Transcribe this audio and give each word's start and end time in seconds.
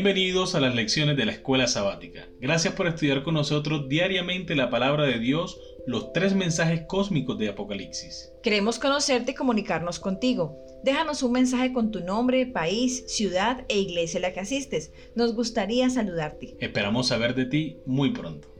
Bienvenidos 0.00 0.54
a 0.54 0.60
las 0.60 0.76
lecciones 0.76 1.16
de 1.16 1.26
la 1.26 1.32
escuela 1.32 1.66
sabática. 1.66 2.28
Gracias 2.38 2.72
por 2.74 2.86
estudiar 2.86 3.24
con 3.24 3.34
nosotros 3.34 3.88
diariamente 3.88 4.54
la 4.54 4.70
palabra 4.70 5.06
de 5.06 5.18
Dios, 5.18 5.58
los 5.88 6.12
tres 6.12 6.36
mensajes 6.36 6.82
cósmicos 6.86 7.36
de 7.36 7.48
Apocalipsis. 7.48 8.30
Queremos 8.40 8.78
conocerte 8.78 9.32
y 9.32 9.34
comunicarnos 9.34 9.98
contigo. 9.98 10.56
Déjanos 10.84 11.24
un 11.24 11.32
mensaje 11.32 11.72
con 11.72 11.90
tu 11.90 11.98
nombre, 11.98 12.46
país, 12.46 13.06
ciudad 13.08 13.64
e 13.68 13.80
iglesia 13.80 14.18
a 14.18 14.22
la 14.22 14.32
que 14.32 14.38
asistes. 14.38 14.92
Nos 15.16 15.34
gustaría 15.34 15.90
saludarte. 15.90 16.56
Esperamos 16.60 17.08
saber 17.08 17.34
de 17.34 17.46
ti 17.46 17.78
muy 17.84 18.12
pronto. 18.12 18.54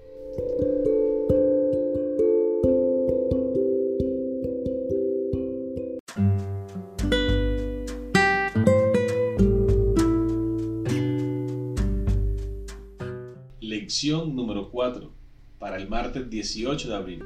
Lección 13.68 14.34
número 14.34 14.70
4 14.70 15.12
para 15.58 15.76
el 15.76 15.90
martes 15.90 16.30
18 16.30 16.88
de 16.88 16.94
abril. 16.96 17.22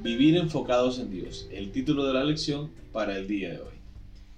Vivir 0.00 0.36
enfocados 0.36 0.98
en 0.98 1.10
Dios. 1.10 1.48
El 1.50 1.72
título 1.72 2.04
de 2.04 2.12
la 2.12 2.22
lección 2.22 2.70
para 2.92 3.16
el 3.16 3.26
día 3.26 3.48
de 3.48 3.60
hoy. 3.60 3.72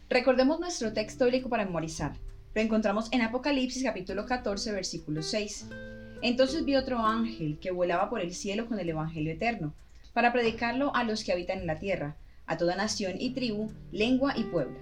Recordemos 0.08 0.60
nuestro 0.60 0.92
texto 0.92 1.24
bíblico 1.24 1.48
para 1.48 1.64
memorizar. 1.64 2.12
Lo 2.54 2.60
encontramos 2.60 3.08
en 3.10 3.22
Apocalipsis 3.22 3.82
capítulo 3.82 4.24
14 4.24 4.70
versículo 4.70 5.20
6. 5.20 5.66
Entonces 6.22 6.64
vi 6.64 6.76
otro 6.76 7.00
ángel 7.00 7.58
que 7.60 7.72
volaba 7.72 8.08
por 8.08 8.20
el 8.20 8.34
cielo 8.34 8.66
con 8.66 8.78
el 8.78 8.90
Evangelio 8.90 9.32
eterno, 9.32 9.74
para 10.12 10.32
predicarlo 10.32 10.94
a 10.94 11.02
los 11.02 11.24
que 11.24 11.32
habitan 11.32 11.58
en 11.58 11.66
la 11.66 11.80
tierra, 11.80 12.14
a 12.46 12.56
toda 12.56 12.76
nación 12.76 13.14
y 13.18 13.30
tribu, 13.30 13.72
lengua 13.90 14.32
y 14.36 14.44
pueblo. 14.44 14.78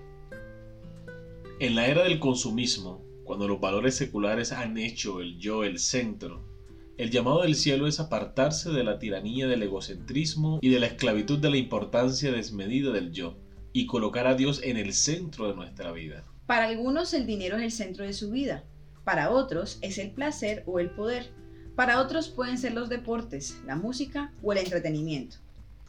En 1.59 1.75
la 1.75 1.87
era 1.87 2.03
del 2.03 2.19
consumismo, 2.19 3.01
cuando 3.25 3.49
los 3.49 3.61
valores 3.61 3.95
seculares 3.95 4.53
han 4.53 4.77
hecho 4.77 5.23
el 5.23 5.39
yo 5.39 5.65
el 5.65 5.79
centro, 5.79 6.55
el 6.99 7.11
llamado 7.11 7.43
del 7.43 7.55
cielo 7.55 7.87
es 7.87 8.01
apartarse 8.01 8.71
de 8.71 8.83
la 8.83 8.99
tiranía 8.99 9.47
del 9.47 9.63
egocentrismo 9.63 10.59
y 10.63 10.71
de 10.71 10.81
la 10.81 10.87
esclavitud 10.87 11.39
de 11.39 11.51
la 11.51 11.59
importancia 11.59 12.33
desmedida 12.33 12.91
del 12.91 13.13
yo, 13.13 13.37
y 13.75 13.87
colocar 13.87 14.27
a 14.27 14.35
Dios 14.35 14.63
en 14.65 14.79
el 14.79 14.95
centro 14.95 15.49
de 15.49 15.55
nuestra 15.55 15.93
vida. 15.93 16.25
Para 16.47 16.69
algunos 16.69 17.13
el 17.13 17.27
dinero 17.27 17.57
es 17.57 17.65
el 17.65 17.73
centro 17.73 18.05
de 18.05 18.15
su 18.15 18.31
vida, 18.31 18.65
para 19.05 19.31
otros 19.31 19.79
es 19.83 19.99
el 19.99 20.11
placer 20.13 20.63
o 20.67 20.81
el 20.81 20.91
poder, 20.91 21.31
para 21.75 22.01
otros 22.01 22.29
pueden 22.29 22.57
ser 22.57 22.73
los 22.73 22.89
deportes, 22.89 23.61
la 23.67 23.77
música 23.77 24.33
o 24.43 24.53
el 24.53 24.59
entretenimiento. 24.59 25.37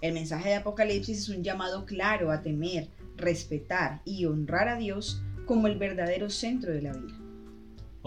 El 0.02 0.13
mensaje 0.13 0.50
de 0.50 0.55
Apocalipsis 0.55 1.19
es 1.19 1.30
un 1.30 1.41
llamado 1.41 1.85
claro 1.85 2.31
a 2.31 2.41
temer, 2.41 2.89
respetar 3.16 4.02
y 4.03 4.25
honrar 4.25 4.67
a 4.67 4.78
Dios 4.78 5.22
como 5.45 5.67
el 5.67 5.78
verdadero 5.78 6.30
centro 6.30 6.73
de 6.73 6.81
la 6.81 6.91
vida. 6.91 7.27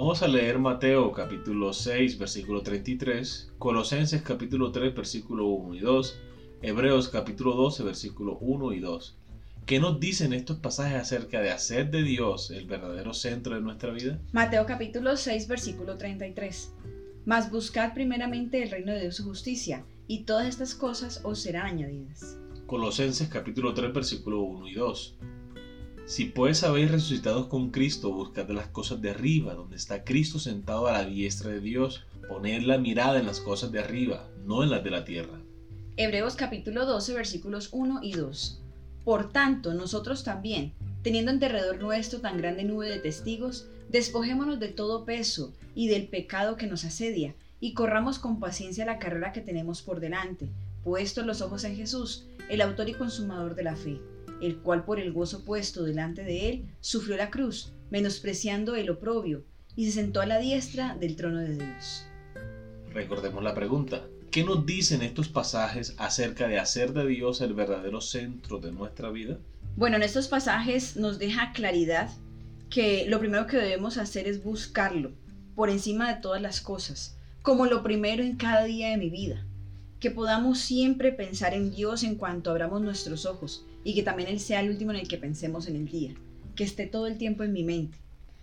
Vamos 0.01 0.23
a 0.23 0.29
leer 0.29 0.59
Mateo 0.59 1.13
capítulo 1.13 1.75
6 1.75 2.19
versículo 2.19 2.63
33, 2.63 3.53
Colosenses 3.59 4.23
capítulo 4.23 4.73
3 4.73 4.95
versículo 4.95 5.49
1 5.49 5.75
y 5.75 5.81
2, 5.81 6.19
Hebreos 6.63 7.09
capítulo 7.09 7.55
12 7.55 7.83
versículo 7.83 8.39
1 8.39 8.73
y 8.73 8.81
2. 8.81 9.19
¿Qué 9.67 9.79
nos 9.79 10.01
dicen 10.01 10.33
estos 10.33 10.57
pasajes 10.57 10.99
acerca 10.99 11.43
de 11.43 11.51
hacer 11.51 11.91
de 11.91 12.03
Dios 12.03 12.51
el 12.51 12.65
verdadero 12.65 13.13
centro 13.13 13.55
de 13.55 13.61
nuestra 13.61 13.93
vida? 13.93 14.19
Mateo 14.33 14.65
capítulo 14.65 15.19
6 15.19 15.47
versículo 15.49 15.99
33. 15.99 16.73
Mas 17.27 17.51
buscad 17.51 17.93
primeramente 17.93 18.63
el 18.63 18.71
reino 18.71 18.93
de 18.93 19.03
Dios 19.03 19.17
y 19.17 19.17
su 19.19 19.29
justicia, 19.29 19.85
y 20.09 20.25
todas 20.25 20.49
estas 20.49 20.75
cosas 20.75 21.21
os 21.25 21.41
serán 21.41 21.67
añadidas. 21.67 22.39
Colosenses 22.65 23.29
capítulo 23.29 23.75
3 23.75 23.93
versículo 23.93 24.41
1 24.41 24.67
y 24.67 24.75
2. 24.77 25.19
Si 26.11 26.25
pues 26.25 26.65
habéis 26.65 26.91
resucitado 26.91 27.49
con 27.49 27.71
Cristo, 27.71 28.13
buscad 28.13 28.49
las 28.49 28.67
cosas 28.67 29.01
de 29.01 29.11
arriba, 29.11 29.55
donde 29.55 29.77
está 29.77 30.03
Cristo 30.03 30.41
sentado 30.41 30.89
a 30.89 30.93
la 30.93 31.05
diestra 31.05 31.53
de 31.53 31.61
Dios. 31.61 32.05
Poned 32.29 32.63
la 32.63 32.79
mirada 32.79 33.21
en 33.21 33.27
las 33.27 33.39
cosas 33.39 33.71
de 33.71 33.79
arriba, 33.79 34.29
no 34.45 34.65
en 34.65 34.71
las 34.71 34.83
de 34.83 34.91
la 34.91 35.05
tierra. 35.05 35.39
Hebreos 35.97 36.35
capítulo 36.35 36.85
12 36.85 37.15
versículos 37.15 37.69
1 37.71 38.01
y 38.03 38.15
2. 38.15 38.61
Por 39.05 39.31
tanto, 39.31 39.73
nosotros 39.73 40.25
también, 40.25 40.73
teniendo 41.05 41.31
en 41.31 41.39
derredor 41.39 41.79
nuestro 41.79 42.21
tan 42.21 42.39
grande 42.39 42.65
nube 42.65 42.89
de 42.89 42.99
testigos, 42.99 43.69
despojémonos 43.89 44.59
de 44.59 44.67
todo 44.67 45.05
peso 45.05 45.53
y 45.77 45.87
del 45.87 46.09
pecado 46.09 46.57
que 46.57 46.67
nos 46.67 46.85
asedia, 46.85 47.37
y 47.61 47.73
corramos 47.73 48.19
con 48.19 48.41
paciencia 48.41 48.85
la 48.85 48.99
carrera 48.99 49.31
que 49.31 49.43
tenemos 49.43 49.81
por 49.81 50.01
delante, 50.01 50.49
puestos 50.83 51.25
los 51.25 51.41
ojos 51.41 51.63
en 51.63 51.77
Jesús, 51.77 52.27
el 52.49 52.63
autor 52.63 52.89
y 52.89 52.95
consumador 52.95 53.55
de 53.55 53.63
la 53.63 53.77
fe 53.77 54.01
el 54.43 54.59
cual 54.59 54.85
por 54.85 54.99
el 54.99 55.13
gozo 55.13 55.45
puesto 55.45 55.85
delante 55.85 56.23
de 56.25 56.49
él 56.49 56.67
sufrió 56.81 57.17
la 57.17 57.31
cruz, 57.31 57.73
menospreciando 57.91 58.75
el 58.75 58.91
oprobio, 58.91 59.45
y 59.77 59.87
se 59.87 59.93
sentó 59.93 60.21
a 60.21 60.27
la 60.27 60.39
diestra 60.39 60.97
del 60.97 61.17
trono 61.17 61.41
de 61.41 61.57
Dios. 61.57 62.07
Recordemos 62.93 63.43
la 63.43 63.55
pregunta. 63.55 64.03
¿Qué 64.31 64.45
nos 64.45 64.65
dicen 64.65 65.03
estos 65.03 65.29
pasajes 65.29 65.95
acerca 65.99 66.47
de 66.49 66.59
hacer 66.59 66.93
de 66.93 67.07
Dios 67.07 67.41
el 67.41 67.55
verdadero 67.55 68.01
centro 68.01 68.59
de 68.59 68.73
nuestra 68.73 69.11
vida? 69.11 69.39
Bueno, 69.77 69.97
en 69.97 70.03
estos 70.03 70.29
pasajes 70.29 70.97
nos 70.97 71.19
deja 71.19 71.53
claridad 71.53 72.11
que 72.69 73.07
lo 73.09 73.19
primero 73.19 73.47
que 73.47 73.57
debemos 73.57 73.99
hacer 73.99 74.29
es 74.29 74.43
buscarlo 74.43 75.13
por 75.55 75.69
encima 75.69 76.13
de 76.13 76.21
todas 76.21 76.41
las 76.41 76.61
cosas, 76.61 77.17
como 77.43 77.67
lo 77.67 77.83
primero 77.83 78.23
en 78.23 78.37
cada 78.37 78.65
día 78.65 78.91
de 78.91 78.97
mi 78.97 79.11
vida. 79.11 79.45
Que 80.01 80.11
podamos 80.11 80.59
siempre 80.59 81.13
pensar 81.13 81.53
en 81.53 81.71
Dios 81.71 82.05
en 82.05 82.15
cuanto 82.15 82.51
abramos 82.51 82.81
nuestros 82.81 83.27
ojos 83.27 83.67
y 83.85 83.95
que 83.95 84.03
también 84.03 84.31
Él 84.31 84.41
sea 84.41 84.61
el 84.61 84.71
último 84.71 84.93
en 84.93 84.97
el 84.97 85.09
que 85.09 85.19
pensemos 85.19 85.69
en 85.69 85.77
el 85.77 85.91
día, 85.91 86.15
que 86.57 86.65
esté 86.65 86.87
todo 86.87 87.07
el 87.07 87.19
tiempo 87.19 87.45
en 87.45 87.53
mi 87.53 87.65
mente. 87.65 87.99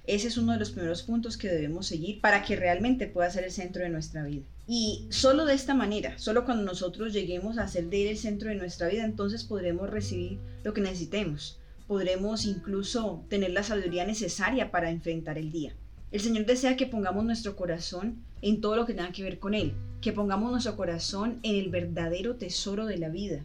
Ese 0.05 0.27
es 0.27 0.37
uno 0.37 0.53
de 0.53 0.59
los 0.59 0.69
primeros 0.69 1.01
puntos 1.01 1.35
que 1.35 1.49
debemos 1.49 1.87
seguir 1.87 2.21
para 2.21 2.43
que 2.43 2.55
realmente 2.55 3.07
pueda 3.07 3.31
ser 3.31 3.43
el 3.43 3.51
centro 3.51 3.81
de 3.81 3.89
nuestra 3.89 4.23
vida. 4.23 4.43
Y 4.67 5.07
solo 5.09 5.45
de 5.45 5.55
esta 5.55 5.73
manera, 5.73 6.19
solo 6.19 6.45
cuando 6.45 6.63
nosotros 6.63 7.11
lleguemos 7.11 7.57
a 7.57 7.67
ser 7.67 7.89
de 7.89 8.03
Él 8.03 8.07
el 8.09 8.17
centro 8.17 8.49
de 8.49 8.55
nuestra 8.55 8.87
vida, 8.87 9.03
entonces 9.03 9.43
podremos 9.43 9.89
recibir 9.89 10.37
lo 10.63 10.75
que 10.75 10.81
necesitemos. 10.81 11.59
Podremos 11.87 12.45
incluso 12.45 13.25
tener 13.29 13.49
la 13.49 13.63
sabiduría 13.63 14.05
necesaria 14.05 14.69
para 14.69 14.91
enfrentar 14.91 15.39
el 15.39 15.51
día. 15.51 15.73
El 16.11 16.21
Señor 16.21 16.45
desea 16.45 16.77
que 16.77 16.85
pongamos 16.85 17.25
nuestro 17.25 17.55
corazón 17.55 18.23
en 18.41 18.61
todo 18.61 18.75
lo 18.75 18.85
que 18.85 18.93
tenga 18.93 19.11
que 19.11 19.23
ver 19.23 19.39
con 19.39 19.53
Él, 19.53 19.73
que 20.01 20.13
pongamos 20.13 20.51
nuestro 20.51 20.75
corazón 20.75 21.39
en 21.43 21.55
el 21.55 21.69
verdadero 21.69 22.35
tesoro 22.35 22.85
de 22.85 22.97
la 22.97 23.09
vida, 23.09 23.43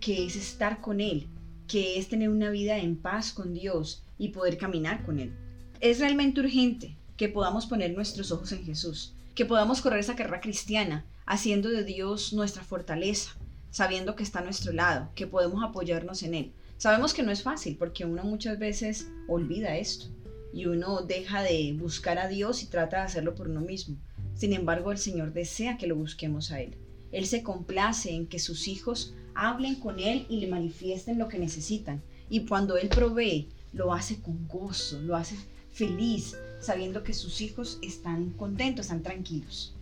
que 0.00 0.24
es 0.24 0.36
estar 0.36 0.80
con 0.80 1.00
Él, 1.00 1.26
que 1.68 1.98
es 1.98 2.08
tener 2.08 2.28
una 2.28 2.50
vida 2.50 2.78
en 2.78 2.96
paz 2.96 3.32
con 3.32 3.52
Dios 3.52 4.02
y 4.18 4.28
poder 4.28 4.56
caminar 4.56 5.04
con 5.04 5.18
Él. 5.18 5.32
Es 5.80 6.00
realmente 6.00 6.40
urgente 6.40 6.96
que 7.16 7.28
podamos 7.28 7.66
poner 7.66 7.94
nuestros 7.94 8.30
ojos 8.32 8.52
en 8.52 8.64
Jesús, 8.64 9.14
que 9.34 9.44
podamos 9.44 9.80
correr 9.80 10.00
esa 10.00 10.16
carrera 10.16 10.40
cristiana, 10.40 11.04
haciendo 11.26 11.68
de 11.68 11.84
Dios 11.84 12.32
nuestra 12.32 12.62
fortaleza, 12.62 13.32
sabiendo 13.70 14.16
que 14.16 14.22
está 14.22 14.38
a 14.38 14.44
nuestro 14.44 14.72
lado, 14.72 15.10
que 15.14 15.26
podemos 15.26 15.62
apoyarnos 15.62 16.22
en 16.22 16.34
Él. 16.34 16.52
Sabemos 16.78 17.14
que 17.14 17.22
no 17.22 17.32
es 17.32 17.42
fácil 17.42 17.76
porque 17.76 18.04
uno 18.04 18.22
muchas 18.24 18.58
veces 18.58 19.08
olvida 19.28 19.76
esto 19.76 20.06
y 20.52 20.66
uno 20.66 21.02
deja 21.02 21.42
de 21.42 21.76
buscar 21.78 22.18
a 22.18 22.28
Dios 22.28 22.62
y 22.62 22.66
trata 22.66 22.98
de 22.98 23.02
hacerlo 23.04 23.34
por 23.34 23.48
uno 23.48 23.60
mismo. 23.60 23.96
Sin 24.36 24.52
embargo, 24.52 24.92
el 24.92 24.98
Señor 24.98 25.32
desea 25.32 25.78
que 25.78 25.86
lo 25.86 25.96
busquemos 25.96 26.52
a 26.52 26.60
Él. 26.60 26.74
Él 27.10 27.26
se 27.26 27.42
complace 27.42 28.14
en 28.14 28.26
que 28.26 28.38
sus 28.38 28.68
hijos 28.68 29.14
hablen 29.34 29.76
con 29.76 29.98
Él 29.98 30.26
y 30.28 30.40
le 30.40 30.46
manifiesten 30.46 31.18
lo 31.18 31.28
que 31.28 31.38
necesitan. 31.38 32.02
Y 32.28 32.40
cuando 32.44 32.76
Él 32.76 32.88
provee, 32.88 33.48
lo 33.72 33.94
hace 33.94 34.20
con 34.20 34.46
gozo, 34.46 35.00
lo 35.00 35.16
hace 35.16 35.36
feliz, 35.72 36.36
sabiendo 36.60 37.02
que 37.02 37.14
sus 37.14 37.40
hijos 37.40 37.78
están 37.80 38.30
contentos, 38.30 38.86
están 38.86 39.02
tranquilos. 39.02 39.74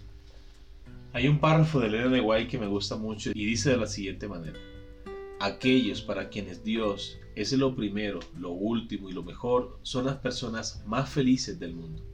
Hay 1.12 1.26
un 1.26 1.40
párrafo 1.40 1.80
de 1.80 1.88
Elena 1.88 2.08
de 2.08 2.20
White 2.20 2.48
que 2.48 2.58
me 2.58 2.66
gusta 2.68 2.96
mucho 2.96 3.32
y 3.34 3.44
dice 3.44 3.70
de 3.70 3.76
la 3.76 3.86
siguiente 3.86 4.28
manera. 4.28 4.58
Aquellos 5.40 6.00
para 6.00 6.28
quienes 6.28 6.62
Dios 6.62 7.18
es 7.34 7.52
lo 7.52 7.74
primero, 7.74 8.20
lo 8.38 8.50
último 8.50 9.10
y 9.10 9.12
lo 9.12 9.24
mejor 9.24 9.78
son 9.82 10.06
las 10.06 10.16
personas 10.16 10.82
más 10.86 11.10
felices 11.10 11.58
del 11.58 11.74
mundo. 11.74 12.13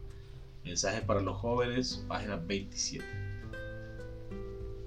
Mensaje 0.64 1.00
para 1.02 1.20
los 1.20 1.38
jóvenes, 1.38 2.04
página 2.06 2.36
27. 2.36 3.04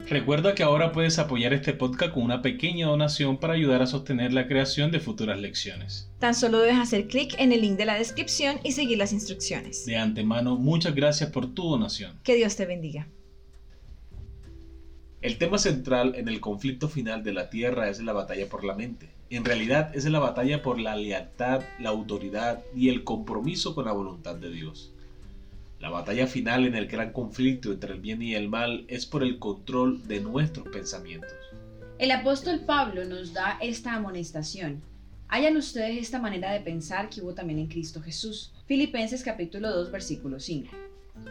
Recuerda 0.07 0.53
que 0.53 0.63
ahora 0.63 0.91
puedes 0.91 1.17
apoyar 1.17 1.53
este 1.53 1.73
podcast 1.73 2.13
con 2.13 2.23
una 2.23 2.41
pequeña 2.41 2.87
donación 2.87 3.37
para 3.37 3.53
ayudar 3.53 3.81
a 3.81 3.87
sostener 3.87 4.33
la 4.33 4.47
creación 4.47 4.91
de 4.91 4.99
futuras 4.99 5.39
lecciones. 5.39 6.11
Tan 6.19 6.35
solo 6.35 6.59
debes 6.59 6.77
hacer 6.77 7.07
clic 7.07 7.35
en 7.39 7.51
el 7.53 7.61
link 7.61 7.77
de 7.77 7.85
la 7.85 7.95
descripción 7.95 8.59
y 8.63 8.73
seguir 8.73 8.97
las 8.97 9.13
instrucciones. 9.13 9.85
De 9.85 9.97
antemano, 9.97 10.57
muchas 10.57 10.93
gracias 10.93 11.31
por 11.31 11.53
tu 11.53 11.69
donación. 11.69 12.19
Que 12.23 12.35
Dios 12.35 12.55
te 12.55 12.65
bendiga. 12.65 13.07
El 15.21 15.37
tema 15.37 15.57
central 15.57 16.15
en 16.15 16.27
el 16.27 16.41
conflicto 16.41 16.89
final 16.89 17.23
de 17.23 17.31
la 17.31 17.49
Tierra 17.49 17.89
es 17.89 18.01
la 18.01 18.11
batalla 18.11 18.49
por 18.49 18.65
la 18.65 18.75
mente. 18.75 19.09
En 19.29 19.45
realidad 19.45 19.95
es 19.95 20.03
la 20.05 20.19
batalla 20.19 20.61
por 20.61 20.79
la 20.79 20.97
lealtad, 20.97 21.61
la 21.79 21.89
autoridad 21.89 22.61
y 22.75 22.89
el 22.89 23.05
compromiso 23.05 23.73
con 23.73 23.85
la 23.85 23.93
voluntad 23.93 24.35
de 24.35 24.51
Dios. 24.51 24.93
La 25.83 25.89
batalla 25.89 26.27
final 26.27 26.65
en 26.65 26.75
el 26.75 26.87
gran 26.87 27.11
conflicto 27.11 27.73
entre 27.73 27.91
el 27.91 27.99
bien 27.99 28.21
y 28.21 28.35
el 28.35 28.47
mal 28.47 28.85
es 28.87 29.05
por 29.05 29.21
el 29.21 29.37
control 29.37 30.07
de 30.07 30.21
nuestros 30.21 30.65
pensamientos. 30.69 31.33
El 31.99 32.11
apóstol 32.11 32.61
Pablo 32.61 33.03
nos 33.03 33.33
da 33.33 33.57
esta 33.61 33.93
amonestación. 33.93 34.81
Hayan 35.27 35.57
ustedes 35.57 35.97
esta 35.97 36.19
manera 36.19 36.53
de 36.53 36.61
pensar 36.61 37.09
que 37.09 37.19
hubo 37.19 37.33
también 37.33 37.59
en 37.59 37.67
Cristo 37.67 38.01
Jesús. 38.01 38.53
Filipenses 38.65 39.25
capítulo 39.25 39.69
2 39.75 39.91
versículo 39.91 40.39
5. 40.39 40.73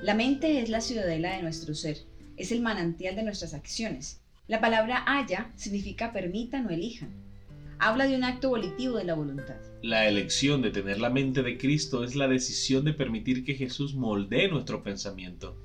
La 0.02 0.12
mente 0.12 0.60
es 0.60 0.68
la 0.68 0.82
ciudadela 0.82 1.34
de 1.34 1.42
nuestro 1.42 1.74
ser, 1.74 1.96
es 2.36 2.52
el 2.52 2.60
manantial 2.60 3.16
de 3.16 3.22
nuestras 3.22 3.54
acciones. 3.54 4.20
La 4.48 4.60
palabra 4.60 5.02
haya 5.06 5.50
significa 5.56 6.12
permitan 6.12 6.66
o 6.66 6.68
elijan 6.68 7.31
habla 7.78 8.06
de 8.06 8.16
un 8.16 8.24
acto 8.24 8.50
volitivo 8.50 8.96
de 8.96 9.04
la 9.04 9.14
voluntad. 9.14 9.56
La 9.82 10.08
elección 10.08 10.62
de 10.62 10.70
tener 10.70 11.00
la 11.00 11.10
mente 11.10 11.42
de 11.42 11.58
Cristo 11.58 12.04
es 12.04 12.14
la 12.14 12.28
decisión 12.28 12.84
de 12.84 12.92
permitir 12.92 13.44
que 13.44 13.54
Jesús 13.54 13.94
moldee 13.94 14.48
nuestro 14.48 14.82
pensamiento, 14.82 15.56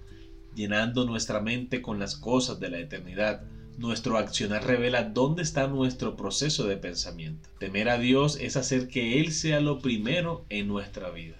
llenando 0.55 1.05
nuestra 1.05 1.39
mente 1.39 1.81
con 1.81 1.99
las 1.99 2.15
cosas 2.15 2.59
de 2.59 2.69
la 2.69 2.79
eternidad. 2.79 3.43
Nuestro 3.77 4.17
accionar 4.17 4.65
revela 4.65 5.03
dónde 5.03 5.43
está 5.43 5.67
nuestro 5.67 6.15
proceso 6.15 6.65
de 6.65 6.77
pensamiento. 6.77 7.49
Temer 7.59 7.89
a 7.89 7.99
Dios 7.99 8.37
es 8.41 8.57
hacer 8.57 8.87
que 8.87 9.21
Él 9.21 9.31
sea 9.31 9.59
lo 9.59 9.79
primero 9.79 10.45
en 10.49 10.67
nuestra 10.67 11.11
vida. 11.11 11.37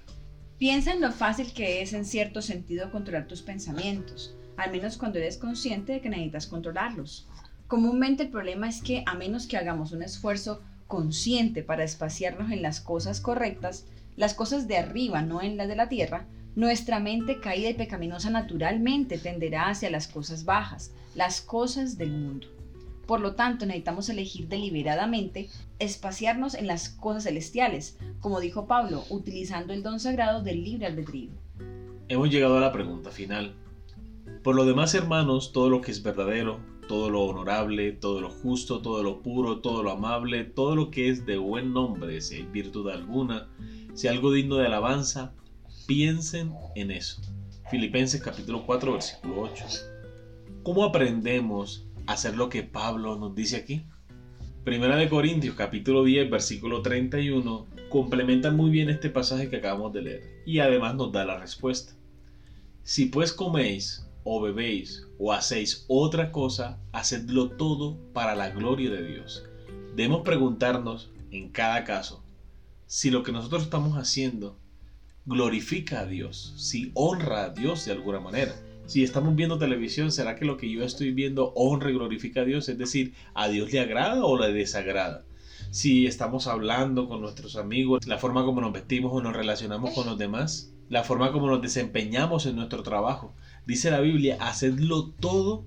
Piensa 0.60 0.94
en 0.94 1.02
lo 1.02 1.12
fácil 1.12 1.54
que 1.54 1.82
es 1.82 1.94
en 1.94 2.06
cierto 2.06 2.42
sentido 2.42 2.92
controlar 2.92 3.28
tus 3.28 3.42
pensamientos, 3.42 4.36
al 4.58 4.72
menos 4.72 4.98
cuando 4.98 5.20
eres 5.20 5.38
consciente 5.38 5.94
de 5.94 6.02
que 6.02 6.10
necesitas 6.10 6.48
controlarlos. 6.48 7.28
Comúnmente 7.68 8.24
el 8.24 8.30
problema 8.30 8.70
es 8.70 8.82
que 8.82 9.04
a 9.06 9.16
menos 9.16 9.46
que 9.46 9.58
hagamos 9.58 9.92
un 9.92 10.02
esfuerzo 10.02 10.62
consciente 10.88 11.64
para 11.64 11.84
espaciarnos 11.84 12.52
en 12.52 12.62
las 12.62 12.80
cosas 12.80 13.20
correctas, 13.20 13.86
las 14.16 14.34
cosas 14.34 14.68
de 14.68 14.78
arriba, 14.78 15.22
no 15.22 15.42
en 15.42 15.58
las 15.58 15.68
de 15.68 15.76
la 15.76 15.90
tierra, 15.90 16.26
nuestra 16.56 17.00
mente 17.00 17.40
caída 17.40 17.70
y 17.70 17.74
pecaminosa 17.74 18.30
naturalmente 18.30 19.18
tenderá 19.18 19.70
hacia 19.70 19.90
las 19.90 20.08
cosas 20.08 20.46
bajas, 20.46 20.92
las 21.14 21.42
cosas 21.42 21.98
del 21.98 22.12
mundo. 22.12 22.48
Por 23.06 23.20
lo 23.20 23.36
tanto, 23.36 23.66
necesitamos 23.66 24.10
elegir 24.10 24.48
deliberadamente 24.48 25.50
espaciarnos 25.80 26.56
en 26.56 26.68
las 26.68 26.90
cosas 26.90 27.24
celestiales, 27.24 27.98
como 28.22 28.40
dijo 28.40 28.66
Pablo, 28.66 29.04
utilizando 29.10 29.74
el 29.74 29.84
don 29.84 30.00
sagrado 30.00 30.42
del 30.42 30.64
libre 30.64 30.88
albedrío. 30.88 31.32
Hemos 32.08 32.30
llegado 32.30 32.58
a 32.58 32.62
la 32.62 32.72
pregunta 32.72 33.12
final. 33.12 33.54
Por 34.42 34.56
lo 34.56 34.66
demás, 34.66 34.96
hermanos, 34.96 35.52
todo 35.52 35.70
lo 35.70 35.82
que 35.82 35.92
es 35.92 36.02
verdadero, 36.02 36.60
todo 36.88 37.10
lo 37.10 37.24
honorable, 37.24 37.92
todo 37.92 38.22
lo 38.22 38.30
justo, 38.30 38.82
todo 38.82 39.04
lo 39.04 39.22
puro, 39.22 39.60
todo 39.60 39.84
lo 39.84 39.92
amable, 39.92 40.44
todo 40.46 40.76
lo 40.76 40.90
que 40.90 41.10
es 41.10 41.26
de 41.26 41.38
buen 41.38 41.74
nombre, 41.74 42.22
si 42.22 42.36
hay 42.36 42.44
virtud 42.44 42.90
alguna, 42.90 43.50
si 43.94 44.08
algo 44.08 44.32
digno 44.32 44.56
de 44.56 44.68
alabanza, 44.68 45.34
piensen 45.86 46.54
en 46.76 46.92
eso. 46.92 47.22
Filipenses 47.70 48.22
capítulo 48.22 48.66
4 48.66 48.94
versículo 48.94 49.42
8. 49.42 49.66
¿Cómo 50.64 50.84
aprendemos 50.84 51.86
a 52.06 52.14
hacer 52.14 52.36
lo 52.36 52.50
que 52.50 52.64
Pablo 52.64 53.18
nos 53.18 53.36
dice 53.36 53.58
aquí? 53.58 53.84
Primera 54.64 54.96
de 54.98 55.10
Corintios 55.10 55.56
capítulo 55.56 56.04
10 56.04 56.30
versículo 56.30 56.82
31 56.82 57.68
complementa 57.90 58.52
muy 58.52 58.70
bien 58.70 58.90
este 58.90 59.10
pasaje 59.10 59.50
que 59.50 59.58
acabamos 59.58 59.94
de 59.94 60.02
leer 60.02 60.44
y 60.46 60.60
además 60.60 60.96
nos 60.96 61.12
da 61.12 61.26
la 61.26 61.40
respuesta. 61.40 61.94
Si 62.84 63.06
pues 63.06 63.34
coméis 63.34 64.07
o 64.30 64.42
bebéis 64.42 65.08
o 65.18 65.32
hacéis 65.32 65.86
otra 65.88 66.34
cosa, 66.34 66.82
hacedlo 66.92 67.52
todo 67.52 67.98
para 68.12 68.36
la 68.36 68.50
gloria 68.50 68.90
de 68.90 69.08
Dios. 69.08 69.46
Debemos 69.96 70.24
preguntarnos 70.24 71.10
en 71.32 71.48
cada 71.50 71.86
caso 71.86 72.26
si 72.88 73.10
lo 73.10 73.24
que 73.24 73.32
nosotros 73.32 73.64
estamos 73.64 73.98
haciendo 73.98 74.58
glorifica 75.26 76.02
a 76.02 76.06
Dios, 76.06 76.54
si 76.58 76.92
honra 76.94 77.46
a 77.46 77.50
Dios 77.52 77.86
de 77.86 77.94
alguna 77.94 78.20
manera. 78.20 78.54
Si 78.86 79.02
estamos 79.02 79.34
viendo 79.34 79.58
televisión, 79.58 80.12
¿será 80.12 80.36
que 80.36 80.46
lo 80.46 80.58
que 80.58 80.70
yo 80.70 80.84
estoy 80.84 81.12
viendo 81.12 81.54
honra 81.56 81.90
y 81.90 81.94
glorifica 81.94 82.42
a 82.42 82.46
Dios? 82.46 82.68
Es 82.68 82.78
decir, 82.78 83.14
¿a 83.34 83.48
Dios 83.48 83.72
le 83.72 83.80
agrada 83.80 84.26
o 84.26 84.38
le 84.38 84.52
desagrada? 84.52 85.24
Si 85.72 86.06
estamos 86.06 86.48
hablando 86.48 87.08
con 87.08 87.22
nuestros 87.22 87.56
amigos, 87.56 88.06
la 88.08 88.18
forma 88.18 88.44
como 88.44 88.60
nos 88.60 88.74
vestimos 88.74 89.14
o 89.14 89.22
nos 89.22 89.36
relacionamos 89.36 89.92
con 89.94 90.06
los 90.06 90.18
demás, 90.18 90.74
la 90.90 91.04
forma 91.04 91.32
como 91.32 91.48
nos 91.48 91.62
desempeñamos 91.62 92.46
en 92.46 92.56
nuestro 92.58 92.84
trabajo, 92.84 93.34
Dice 93.68 93.92
la 93.92 94.00
Biblia, 94.00 94.38
hacedlo 94.40 95.10
todo 95.20 95.66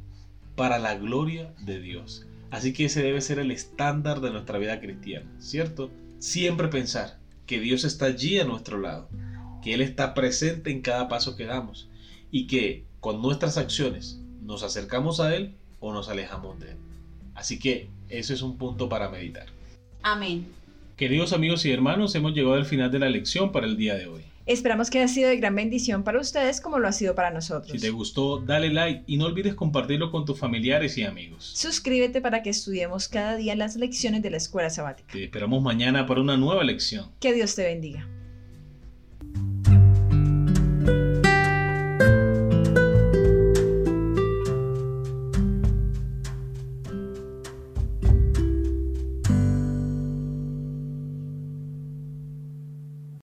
para 0.56 0.78
la 0.78 0.94
gloria 0.94 1.52
de 1.60 1.78
Dios. 1.80 2.26
Así 2.50 2.72
que 2.72 2.86
ese 2.86 3.02
debe 3.02 3.20
ser 3.20 3.38
el 3.38 3.50
estándar 3.50 4.22
de 4.22 4.30
nuestra 4.30 4.58
vida 4.58 4.80
cristiana, 4.80 5.30
¿cierto? 5.38 5.90
Siempre 6.18 6.68
pensar 6.68 7.18
que 7.44 7.60
Dios 7.60 7.84
está 7.84 8.06
allí 8.06 8.40
a 8.40 8.44
nuestro 8.44 8.78
lado, 8.78 9.10
que 9.62 9.74
Él 9.74 9.82
está 9.82 10.14
presente 10.14 10.70
en 10.70 10.80
cada 10.80 11.08
paso 11.08 11.36
que 11.36 11.44
damos 11.44 11.90
y 12.30 12.46
que 12.46 12.86
con 13.00 13.20
nuestras 13.20 13.58
acciones 13.58 14.18
nos 14.42 14.62
acercamos 14.62 15.20
a 15.20 15.36
Él 15.36 15.54
o 15.78 15.92
nos 15.92 16.08
alejamos 16.08 16.58
de 16.58 16.70
Él. 16.70 16.76
Así 17.34 17.58
que 17.58 17.90
eso 18.08 18.32
es 18.32 18.40
un 18.40 18.56
punto 18.56 18.88
para 18.88 19.10
meditar. 19.10 19.46
Amén. 20.02 20.46
Queridos 20.96 21.34
amigos 21.34 21.66
y 21.66 21.70
hermanos, 21.70 22.14
hemos 22.14 22.32
llegado 22.32 22.54
al 22.54 22.64
final 22.64 22.90
de 22.90 22.98
la 22.98 23.10
lección 23.10 23.52
para 23.52 23.66
el 23.66 23.76
día 23.76 23.94
de 23.94 24.06
hoy. 24.06 24.22
Esperamos 24.46 24.90
que 24.90 24.98
haya 24.98 25.08
sido 25.08 25.28
de 25.28 25.36
gran 25.36 25.54
bendición 25.54 26.02
para 26.02 26.20
ustedes 26.20 26.60
como 26.60 26.78
lo 26.78 26.88
ha 26.88 26.92
sido 26.92 27.14
para 27.14 27.30
nosotros. 27.30 27.72
Si 27.72 27.78
te 27.78 27.90
gustó, 27.90 28.40
dale 28.40 28.70
like 28.70 29.04
y 29.06 29.16
no 29.16 29.26
olvides 29.26 29.54
compartirlo 29.54 30.10
con 30.10 30.24
tus 30.24 30.38
familiares 30.38 30.96
y 30.98 31.04
amigos. 31.04 31.52
Suscríbete 31.54 32.20
para 32.20 32.42
que 32.42 32.50
estudiemos 32.50 33.08
cada 33.08 33.36
día 33.36 33.54
las 33.54 33.76
lecciones 33.76 34.22
de 34.22 34.30
la 34.30 34.38
escuela 34.38 34.70
sabática. 34.70 35.12
Te 35.12 35.24
esperamos 35.24 35.62
mañana 35.62 36.06
para 36.06 36.20
una 36.20 36.36
nueva 36.36 36.64
lección. 36.64 37.10
Que 37.20 37.32
Dios 37.32 37.54
te 37.54 37.64
bendiga. 37.64 38.08